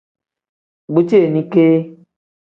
Bu 0.89 1.01
ceeni 1.11 1.43
kee. 1.51 1.77